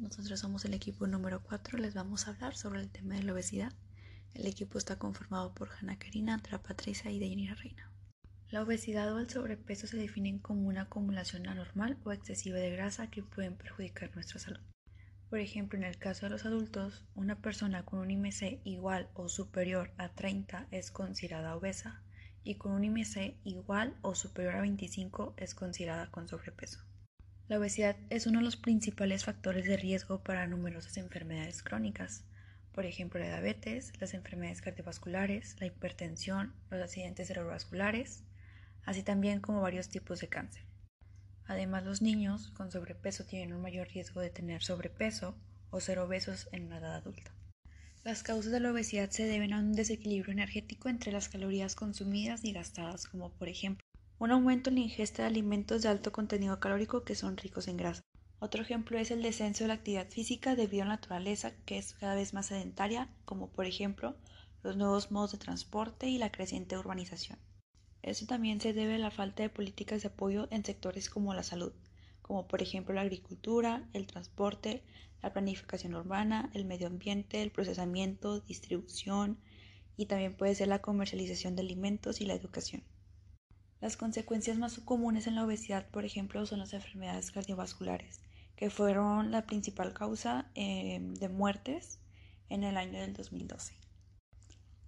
Nosotros 0.00 0.40
somos 0.40 0.64
el 0.64 0.72
equipo 0.72 1.06
número 1.06 1.42
4, 1.42 1.76
les 1.76 1.92
vamos 1.92 2.26
a 2.26 2.30
hablar 2.30 2.56
sobre 2.56 2.80
el 2.80 2.88
tema 2.88 3.16
de 3.16 3.22
la 3.22 3.34
obesidad. 3.34 3.74
El 4.32 4.46
equipo 4.46 4.78
está 4.78 4.98
conformado 4.98 5.52
por 5.52 5.68
Hanna 5.68 5.98
Karina, 5.98 6.32
Andrea 6.32 6.62
Patricia 6.62 7.10
y 7.10 7.18
Deyanira 7.18 7.54
Reina. 7.54 7.92
La 8.48 8.62
obesidad 8.62 9.12
o 9.12 9.18
el 9.18 9.28
sobrepeso 9.28 9.86
se 9.86 9.98
definen 9.98 10.38
como 10.38 10.66
una 10.68 10.82
acumulación 10.82 11.46
anormal 11.46 11.98
o 12.04 12.12
excesiva 12.12 12.56
de 12.56 12.70
grasa 12.70 13.10
que 13.10 13.22
pueden 13.22 13.56
perjudicar 13.56 14.10
nuestra 14.14 14.40
salud. 14.40 14.62
Por 15.28 15.38
ejemplo, 15.38 15.78
en 15.78 15.84
el 15.84 15.98
caso 15.98 16.24
de 16.24 16.30
los 16.30 16.46
adultos, 16.46 17.04
una 17.14 17.42
persona 17.42 17.84
con 17.84 17.98
un 17.98 18.10
IMC 18.10 18.62
igual 18.64 19.10
o 19.12 19.28
superior 19.28 19.92
a 19.98 20.14
30 20.14 20.68
es 20.70 20.90
considerada 20.90 21.54
obesa 21.56 22.02
y 22.42 22.54
con 22.54 22.72
un 22.72 22.84
IMC 22.84 23.36
igual 23.44 23.98
o 24.00 24.14
superior 24.14 24.54
a 24.56 24.62
25 24.62 25.34
es 25.36 25.54
considerada 25.54 26.10
con 26.10 26.26
sobrepeso. 26.26 26.89
La 27.50 27.58
obesidad 27.58 27.96
es 28.10 28.28
uno 28.28 28.38
de 28.38 28.44
los 28.44 28.56
principales 28.56 29.24
factores 29.24 29.64
de 29.64 29.76
riesgo 29.76 30.22
para 30.22 30.46
numerosas 30.46 30.96
enfermedades 30.98 31.64
crónicas, 31.64 32.22
por 32.70 32.86
ejemplo 32.86 33.18
la 33.18 33.26
diabetes, 33.26 33.92
las 34.00 34.14
enfermedades 34.14 34.62
cardiovasculares, 34.62 35.56
la 35.58 35.66
hipertensión, 35.66 36.54
los 36.70 36.80
accidentes 36.80 37.26
cerebrovasculares, 37.26 38.22
así 38.84 39.02
también 39.02 39.40
como 39.40 39.62
varios 39.62 39.88
tipos 39.88 40.20
de 40.20 40.28
cáncer. 40.28 40.62
Además, 41.44 41.82
los 41.84 42.02
niños 42.02 42.52
con 42.52 42.70
sobrepeso 42.70 43.24
tienen 43.24 43.52
un 43.52 43.62
mayor 43.62 43.88
riesgo 43.88 44.20
de 44.20 44.30
tener 44.30 44.62
sobrepeso 44.62 45.36
o 45.70 45.80
ser 45.80 45.98
obesos 45.98 46.48
en 46.52 46.68
la 46.68 46.78
edad 46.78 46.94
adulta. 46.94 47.34
Las 48.04 48.22
causas 48.22 48.52
de 48.52 48.60
la 48.60 48.70
obesidad 48.70 49.10
se 49.10 49.24
deben 49.24 49.54
a 49.54 49.58
un 49.58 49.72
desequilibrio 49.72 50.30
energético 50.30 50.88
entre 50.88 51.10
las 51.10 51.28
calorías 51.28 51.74
consumidas 51.74 52.44
y 52.44 52.52
gastadas, 52.52 53.08
como 53.08 53.32
por 53.32 53.48
ejemplo 53.48 53.84
un 54.20 54.32
aumento 54.32 54.68
en 54.68 54.74
la 54.74 54.82
ingesta 54.82 55.22
de 55.22 55.28
alimentos 55.28 55.80
de 55.80 55.88
alto 55.88 56.12
contenido 56.12 56.60
calórico 56.60 57.04
que 57.04 57.14
son 57.14 57.38
ricos 57.38 57.68
en 57.68 57.78
grasa. 57.78 58.02
Otro 58.38 58.60
ejemplo 58.60 58.98
es 58.98 59.10
el 59.10 59.22
descenso 59.22 59.64
de 59.64 59.68
la 59.68 59.74
actividad 59.74 60.10
física 60.10 60.54
debido 60.54 60.82
a 60.82 60.88
la 60.88 60.96
naturaleza 60.96 61.56
que 61.64 61.78
es 61.78 61.94
cada 61.94 62.14
vez 62.14 62.34
más 62.34 62.48
sedentaria, 62.48 63.08
como 63.24 63.48
por 63.48 63.64
ejemplo 63.64 64.14
los 64.62 64.76
nuevos 64.76 65.10
modos 65.10 65.32
de 65.32 65.38
transporte 65.38 66.06
y 66.06 66.18
la 66.18 66.30
creciente 66.30 66.76
urbanización. 66.76 67.38
Esto 68.02 68.26
también 68.26 68.60
se 68.60 68.74
debe 68.74 68.96
a 68.96 68.98
la 68.98 69.10
falta 69.10 69.42
de 69.42 69.48
políticas 69.48 70.02
de 70.02 70.08
apoyo 70.08 70.48
en 70.50 70.66
sectores 70.66 71.08
como 71.08 71.32
la 71.32 71.42
salud, 71.42 71.72
como 72.20 72.46
por 72.46 72.60
ejemplo 72.60 72.94
la 72.94 73.00
agricultura, 73.00 73.88
el 73.94 74.06
transporte, 74.06 74.82
la 75.22 75.32
planificación 75.32 75.94
urbana, 75.94 76.50
el 76.52 76.66
medio 76.66 76.88
ambiente, 76.88 77.40
el 77.40 77.52
procesamiento, 77.52 78.40
distribución 78.40 79.38
y 79.96 80.06
también 80.06 80.36
puede 80.36 80.54
ser 80.54 80.68
la 80.68 80.82
comercialización 80.82 81.56
de 81.56 81.62
alimentos 81.62 82.20
y 82.20 82.26
la 82.26 82.34
educación. 82.34 82.82
Las 83.80 83.96
consecuencias 83.96 84.58
más 84.58 84.78
comunes 84.80 85.26
en 85.26 85.36
la 85.36 85.44
obesidad, 85.44 85.88
por 85.88 86.04
ejemplo, 86.04 86.44
son 86.44 86.58
las 86.58 86.74
enfermedades 86.74 87.30
cardiovasculares, 87.30 88.20
que 88.54 88.68
fueron 88.68 89.30
la 89.30 89.46
principal 89.46 89.94
causa 89.94 90.50
em, 90.54 91.14
de 91.14 91.30
muertes 91.30 91.98
en 92.50 92.62
el 92.62 92.76
año 92.76 93.00
del 93.00 93.14
2012. 93.14 93.72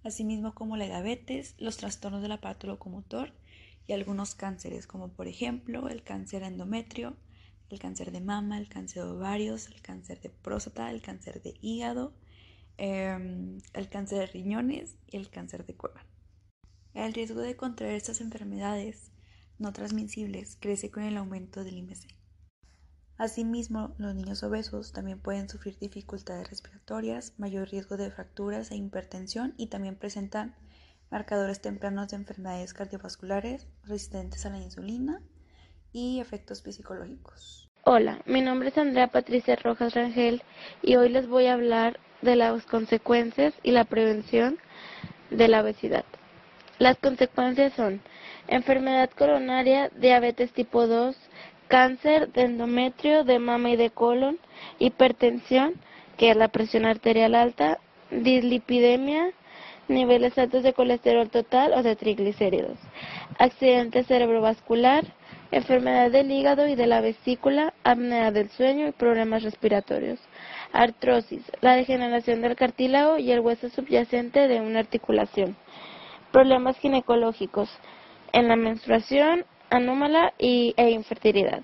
Asimismo 0.03 0.53
como 0.53 0.77
la 0.77 0.85
diabetes, 0.85 1.55
los 1.57 1.77
trastornos 1.77 2.21
del 2.21 2.33
aparato 2.33 2.67
locomotor 2.67 3.33
y 3.87 3.93
algunos 3.93 4.35
cánceres, 4.35 4.85
como 4.85 5.07
por 5.09 5.27
ejemplo 5.27 5.89
el 5.89 6.03
cáncer 6.03 6.43
endometrio, 6.43 7.17
el 7.69 7.79
cáncer 7.79 8.11
de 8.11 8.21
mama, 8.21 8.59
el 8.59 8.69
cáncer 8.69 9.05
de 9.05 9.09
ovarios, 9.09 9.69
el 9.69 9.81
cáncer 9.81 10.21
de 10.21 10.29
próstata, 10.29 10.91
el 10.91 11.01
cáncer 11.01 11.41
de 11.41 11.55
hígado, 11.61 12.13
em, 12.77 13.57
el 13.73 13.89
cáncer 13.89 14.19
de 14.19 14.27
riñones 14.27 14.97
y 15.07 15.17
el 15.17 15.31
cáncer 15.31 15.65
de 15.65 15.75
colon. 15.75 16.12
El 16.93 17.13
riesgo 17.13 17.41
de 17.41 17.55
contraer 17.55 17.95
estas 17.95 18.21
enfermedades 18.21 19.11
no 19.57 19.73
transmisibles 19.73 20.57
crece 20.59 20.91
con 20.91 21.03
el 21.03 21.17
aumento 21.17 21.63
del 21.63 21.77
IMC. 21.77 22.07
Asimismo, 23.17 23.95
los 23.97 24.13
niños 24.13 24.43
obesos 24.43 24.91
también 24.91 25.19
pueden 25.19 25.49
sufrir 25.49 25.77
dificultades 25.79 26.49
respiratorias, 26.49 27.33
mayor 27.37 27.69
riesgo 27.69 27.97
de 27.97 28.11
fracturas 28.11 28.71
e 28.71 28.75
hipertensión 28.75 29.53
y 29.57 29.67
también 29.67 29.95
presentan 29.95 30.55
marcadores 31.09 31.61
tempranos 31.61 32.09
de 32.09 32.17
enfermedades 32.17 32.73
cardiovasculares 32.73 33.67
resistentes 33.85 34.45
a 34.45 34.49
la 34.49 34.59
insulina 34.59 35.21
y 35.91 36.19
efectos 36.19 36.59
psicológicos. 36.59 37.69
Hola, 37.85 38.21
mi 38.25 38.41
nombre 38.41 38.69
es 38.69 38.77
Andrea 38.77 39.07
Patricia 39.07 39.55
Rojas 39.55 39.93
Rangel 39.93 40.41
y 40.81 40.95
hoy 40.95 41.09
les 41.09 41.27
voy 41.27 41.47
a 41.47 41.53
hablar 41.53 41.99
de 42.21 42.35
las 42.35 42.65
consecuencias 42.65 43.53
y 43.61 43.71
la 43.71 43.85
prevención 43.85 44.57
de 45.29 45.47
la 45.47 45.61
obesidad. 45.61 46.02
Las 46.83 46.97
consecuencias 46.97 47.71
son 47.75 48.01
enfermedad 48.49 49.09
coronaria, 49.11 49.89
diabetes 49.95 50.51
tipo 50.51 50.85
2, 50.85 51.15
cáncer 51.69 52.33
de 52.33 52.41
endometrio, 52.41 53.23
de 53.23 53.39
mama 53.39 53.69
y 53.69 53.77
de 53.77 53.89
colon, 53.89 54.37
hipertensión, 54.79 55.75
que 56.17 56.31
es 56.31 56.35
la 56.35 56.49
presión 56.49 56.83
arterial 56.83 57.35
alta, 57.35 57.79
dislipidemia, 58.11 59.31
niveles 59.87 60.37
altos 60.37 60.61
de 60.63 60.73
colesterol 60.73 61.29
total 61.29 61.71
o 61.71 61.83
de 61.83 61.95
triglicéridos, 61.95 62.77
accidente 63.39 64.03
cerebrovascular, 64.03 65.05
enfermedad 65.51 66.11
del 66.11 66.31
hígado 66.31 66.67
y 66.67 66.75
de 66.75 66.87
la 66.87 66.99
vesícula, 66.99 67.73
apnea 67.85 68.31
del 68.31 68.49
sueño 68.49 68.89
y 68.89 68.91
problemas 68.91 69.43
respiratorios, 69.43 70.19
artrosis, 70.73 71.43
la 71.61 71.77
degeneración 71.77 72.41
del 72.41 72.57
cartílago 72.57 73.19
y 73.19 73.31
el 73.31 73.39
hueso 73.39 73.69
subyacente 73.69 74.49
de 74.49 74.59
una 74.59 74.79
articulación 74.79 75.55
problemas 76.33 76.77
ginecológicos 76.79 77.69
en 78.33 78.47
la 78.47 78.55
menstruación 78.55 79.45
anómala 79.69 80.33
y, 80.39 80.73
e 80.75 80.89
infertilidad. 80.89 81.61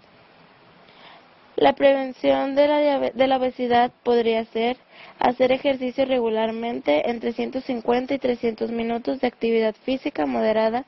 La 1.55 1.73
prevención 1.73 2.55
de 2.55 2.67
la, 2.67 2.99
de 3.09 3.27
la 3.27 3.37
obesidad 3.37 3.91
podría 4.03 4.45
ser 4.45 4.77
hacer 5.17 5.51
ejercicio 5.51 6.05
regularmente 6.05 7.09
entre 7.09 7.33
150 7.33 8.13
y 8.13 8.19
300 8.19 8.71
minutos 8.71 9.19
de 9.19 9.27
actividad 9.27 9.75
física 9.83 10.25
moderada 10.25 10.85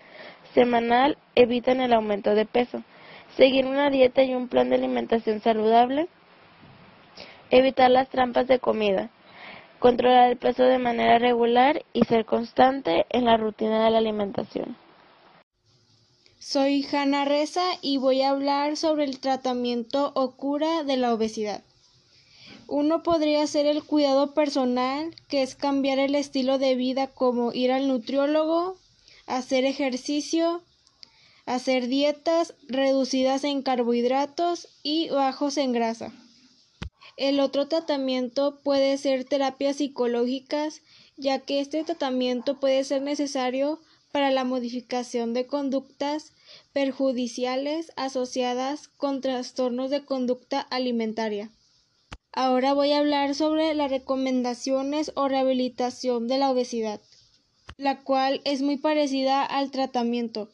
semanal 0.53 1.17
evitan 1.35 1.81
el 1.81 1.91
aumento 1.91 2.35
de 2.35 2.45
peso, 2.45 2.83
seguir 3.35 3.65
una 3.65 3.89
dieta 3.89 4.21
y 4.21 4.35
un 4.35 4.47
plan 4.47 4.69
de 4.69 4.75
alimentación 4.75 5.41
saludable, 5.41 6.07
evitar 7.49 7.89
las 7.89 8.09
trampas 8.09 8.47
de 8.47 8.59
comida, 8.59 9.09
controlar 9.81 10.29
el 10.29 10.37
peso 10.37 10.63
de 10.63 10.77
manera 10.77 11.17
regular 11.17 11.83
y 11.91 12.05
ser 12.05 12.23
constante 12.23 13.07
en 13.09 13.25
la 13.25 13.35
rutina 13.35 13.83
de 13.83 13.89
la 13.89 13.97
alimentación. 13.97 14.77
Soy 16.37 16.85
Hanna 16.85 17.25
Reza 17.25 17.63
y 17.81 17.97
voy 17.97 18.21
a 18.21 18.29
hablar 18.29 18.77
sobre 18.77 19.05
el 19.05 19.19
tratamiento 19.19 20.11
o 20.15 20.37
cura 20.37 20.83
de 20.83 20.97
la 20.97 21.13
obesidad. 21.13 21.63
Uno 22.67 23.01
podría 23.01 23.45
ser 23.47 23.65
el 23.65 23.83
cuidado 23.83 24.35
personal, 24.35 25.15
que 25.27 25.41
es 25.41 25.55
cambiar 25.55 25.97
el 25.97 26.13
estilo 26.13 26.59
de 26.59 26.75
vida 26.75 27.07
como 27.07 27.51
ir 27.51 27.71
al 27.71 27.87
nutriólogo, 27.87 28.77
hacer 29.25 29.65
ejercicio, 29.65 30.61
hacer 31.47 31.87
dietas 31.87 32.53
reducidas 32.67 33.43
en 33.43 33.63
carbohidratos 33.63 34.67
y 34.83 35.09
bajos 35.09 35.57
en 35.57 35.73
grasa. 35.73 36.13
El 37.17 37.39
otro 37.39 37.67
tratamiento 37.67 38.59
puede 38.63 38.97
ser 38.97 39.25
terapias 39.25 39.77
psicológicas, 39.77 40.81
ya 41.17 41.39
que 41.39 41.59
este 41.59 41.83
tratamiento 41.83 42.59
puede 42.59 42.83
ser 42.83 43.01
necesario 43.01 43.79
para 44.11 44.31
la 44.31 44.43
modificación 44.43 45.33
de 45.33 45.45
conductas 45.45 46.33
perjudiciales 46.73 47.91
asociadas 47.95 48.87
con 48.87 49.21
trastornos 49.21 49.89
de 49.89 50.03
conducta 50.03 50.59
alimentaria. 50.59 51.51
Ahora 52.33 52.73
voy 52.73 52.91
a 52.91 52.99
hablar 52.99 53.35
sobre 53.35 53.73
las 53.73 53.91
recomendaciones 53.91 55.11
o 55.15 55.27
rehabilitación 55.27 56.27
de 56.27 56.37
la 56.37 56.49
obesidad, 56.49 57.01
la 57.77 58.01
cual 58.03 58.41
es 58.45 58.61
muy 58.61 58.77
parecida 58.77 59.43
al 59.43 59.71
tratamiento, 59.71 60.49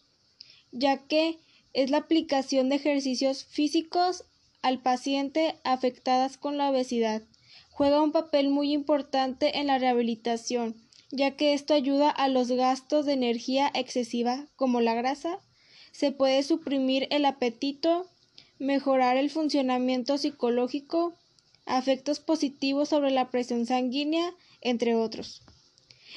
ya 0.72 0.97
que 0.97 1.38
es 1.73 1.91
la 1.91 1.97
aplicación 1.97 2.69
de 2.69 2.78
ejercicios 2.78 3.44
físicos 3.44 4.23
al 4.62 4.81
paciente 4.81 5.56
afectadas 5.63 6.38
con 6.38 6.57
la 6.57 6.69
obesidad. 6.69 7.22
Juega 7.70 8.02
un 8.02 8.11
papel 8.11 8.49
muy 8.49 8.73
importante 8.73 9.59
en 9.59 9.67
la 9.67 9.78
rehabilitación, 9.78 10.76
ya 11.11 11.35
que 11.35 11.53
esto 11.53 11.73
ayuda 11.73 12.09
a 12.09 12.28
los 12.28 12.52
gastos 12.52 13.05
de 13.05 13.14
energía 13.14 13.72
excesiva 13.73 14.47
como 14.55 14.81
la 14.81 14.93
grasa, 14.93 15.40
se 15.91 16.11
puede 16.11 16.43
suprimir 16.43 17.08
el 17.11 17.26
apetito, 17.26 18.08
mejorar 18.59 19.17
el 19.17 19.29
funcionamiento 19.29 20.17
psicológico, 20.17 21.16
efectos 21.66 22.20
positivos 22.20 22.90
sobre 22.90 23.11
la 23.11 23.29
presión 23.29 23.66
sanguínea, 23.66 24.34
entre 24.61 24.96
otros. 24.96 25.41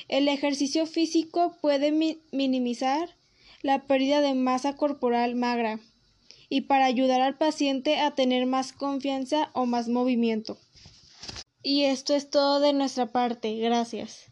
El 0.08 0.28
ejercicio 0.28 0.86
físico 0.86 1.56
puede 1.60 1.92
minimizar 2.32 3.16
la 3.62 3.86
pérdida 3.86 4.20
de 4.20 4.34
masa 4.34 4.76
corporal 4.76 5.34
magra, 5.34 5.80
y 6.50 6.62
para 6.62 6.84
ayudar 6.84 7.22
al 7.22 7.38
paciente 7.38 7.98
a 8.00 8.14
tener 8.14 8.44
más 8.44 8.74
confianza 8.74 9.50
o 9.54 9.64
más 9.64 9.88
movimiento. 9.88 10.58
Y 11.62 11.84
esto 11.84 12.14
es 12.14 12.28
todo 12.28 12.60
de 12.60 12.74
nuestra 12.74 13.12
parte. 13.12 13.56
Gracias. 13.56 14.29